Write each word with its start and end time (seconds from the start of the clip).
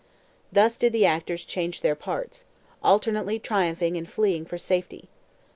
Thus 0.51 0.77
did 0.77 0.93
the 0.93 1.05
actors 1.05 1.45
change 1.45 1.81
their 1.81 1.93
parts, 1.93 2.43
alternately 2.83 3.37
triumphing 3.37 3.97
and 3.97 4.09
fleeing 4.09 4.45
for 4.45 4.57
safety. 4.57 5.09